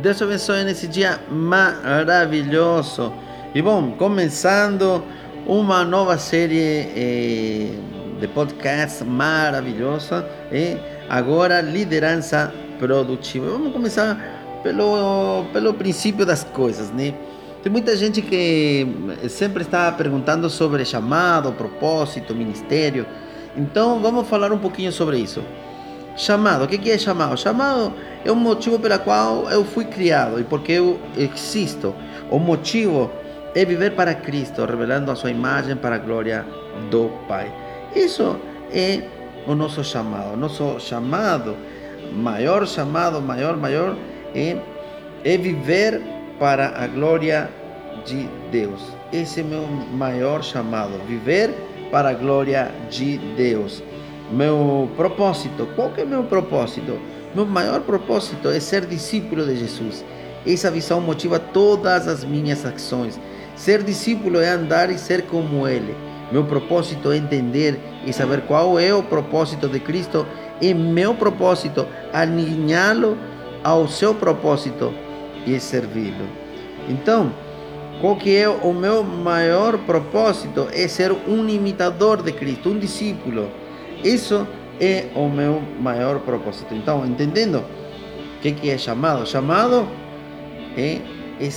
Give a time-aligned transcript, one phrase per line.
[0.00, 3.12] Deus te abençoe nesse dia maravilhoso.
[3.52, 5.02] E bom, começando
[5.44, 7.72] uma nova série eh,
[8.20, 10.24] de podcast maravilhosa.
[10.52, 10.76] E
[11.08, 13.50] agora, liderança produtiva.
[13.50, 14.16] Vamos começar
[14.62, 17.12] pelo, pelo princípio das coisas, né?
[17.64, 18.86] Tem muita gente que
[19.28, 23.04] sempre está perguntando sobre chamado, propósito, ministério.
[23.56, 25.42] Então, vamos falar um pouquinho sobre isso.
[26.16, 27.36] Chamado, o que é chamado?
[27.36, 27.92] Chamado
[28.28, 31.94] é o motivo pelo qual eu fui criado e porque eu existo.
[32.30, 33.10] O motivo
[33.54, 36.44] é viver para Cristo, revelando a sua imagem para a glória
[36.90, 37.50] do Pai.
[37.96, 38.36] Isso
[38.70, 39.02] é
[39.46, 40.36] o nosso chamado.
[40.36, 41.56] Nosso chamado,
[42.12, 43.96] maior chamado, maior, maior,
[44.34, 44.58] é,
[45.24, 46.02] é viver
[46.38, 47.48] para a glória
[48.04, 48.82] de Deus.
[49.10, 51.54] Esse é meu maior chamado, viver
[51.90, 53.82] para a glória de Deus.
[54.30, 57.00] Meu propósito, qual que é meu propósito?
[57.34, 60.04] Meu maior propósito é ser discípulo de Jesus.
[60.46, 63.20] Essa visão motiva todas as minhas ações.
[63.54, 65.94] Ser discípulo é andar e ser como Ele.
[66.32, 70.26] Meu propósito é entender e saber qual é o propósito de Cristo
[70.60, 73.16] e meu propósito alinhá-lo
[73.62, 74.92] ao seu propósito
[75.46, 76.26] e servi-lo.
[76.88, 77.32] Então,
[78.00, 80.68] qual que é o meu maior propósito?
[80.72, 83.50] É ser um imitador de Cristo, um discípulo.
[84.04, 84.46] Isso
[84.80, 86.74] é o meu maior propósito.
[86.74, 89.26] Então, entendendo o que, que é chamado?
[89.26, 89.88] Chamado
[90.76, 91.00] é,
[91.40, 91.48] é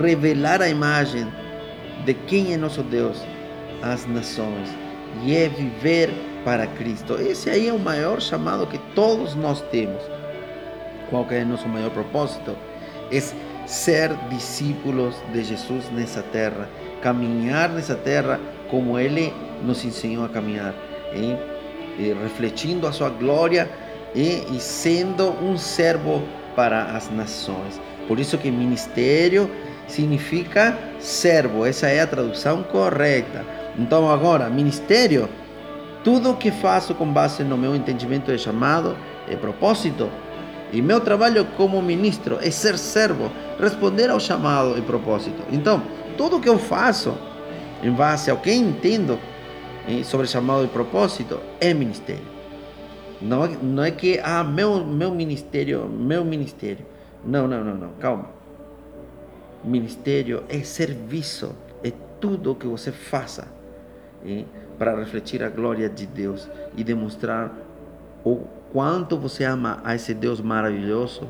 [0.00, 1.26] revelar a imagem
[2.04, 3.22] de quem é nosso Deus
[3.82, 4.68] às nações
[5.22, 6.10] e é viver
[6.44, 7.14] para Cristo.
[7.14, 10.02] Esse aí é o maior chamado que todos nós temos.
[11.10, 12.56] Qual que é o nosso maior propósito?
[13.12, 13.20] É
[13.66, 16.68] ser discípulos de Jesus nessa terra,
[17.02, 20.74] caminhar nessa terra como Ele nos ensinou a caminhar.
[21.12, 21.38] Hein?
[21.98, 23.68] Refletindo a sua glória
[24.14, 26.22] e, e sendo um servo
[26.54, 27.80] para as nações.
[28.08, 29.50] Por isso que ministério
[29.86, 33.44] significa servo, essa é a tradução correta.
[33.78, 35.28] Então agora, ministério,
[36.02, 38.96] tudo que faço com base no meu entendimento de chamado
[39.28, 40.08] é propósito.
[40.72, 43.30] E meu trabalho como ministro é ser servo,
[43.60, 45.42] responder ao chamado e propósito.
[45.52, 45.82] Então,
[46.16, 47.14] tudo que eu faço,
[47.82, 49.18] em base ao que entendo,
[50.04, 52.36] sobre chamado e propósito é ministério.
[53.20, 56.84] Não é, não é que, ah, meu, meu ministério, meu ministério.
[57.24, 58.30] Não, não, não, não, calma.
[59.64, 63.48] Ministério é serviço, é tudo que você faça
[64.78, 67.52] para refletir a glória de Deus e demonstrar
[68.24, 71.28] o quanto você ama a esse Deus maravilhoso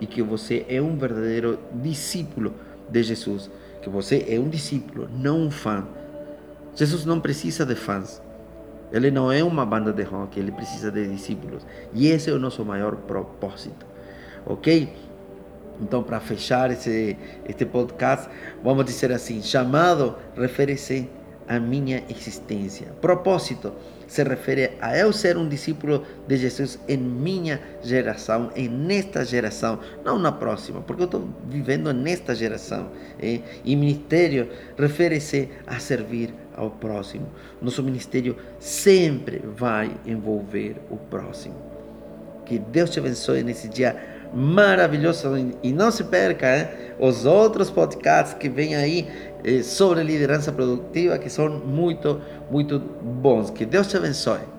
[0.00, 2.54] e que você é um verdadeiro discípulo
[2.88, 3.50] de Jesus,
[3.82, 5.86] que você é um discípulo, não um fã
[6.78, 8.22] Jesus não precisa de fãs.
[8.92, 11.66] Ele não é uma banda de rock, ele precisa de discípulos.
[11.92, 13.84] E esse é o nosso maior propósito.
[14.46, 14.94] Ok?
[15.80, 17.16] Então, para fechar esse,
[17.48, 18.28] este podcast,
[18.62, 21.10] vamos dizer assim: chamado refere-se
[21.48, 22.88] à minha existência.
[23.00, 23.72] Propósito
[24.06, 29.78] se refere a eu ser um discípulo de Jesus em minha geração, em nesta geração,
[30.04, 32.90] não na próxima, porque eu estou vivendo nesta geração.
[33.20, 34.48] E, e ministério
[34.78, 37.28] refere-se a servir ao próximo.
[37.60, 41.56] Nosso ministério sempre vai envolver o próximo.
[42.46, 45.28] Que Deus te abençoe nesse dia maravilhoso
[45.62, 46.68] e não se perca hein?
[46.98, 49.27] os outros podcasts que vêm aí eh,
[49.62, 53.50] sobre liderança produtiva que são muito, muito bons.
[53.50, 54.57] Que Deus te abençoe.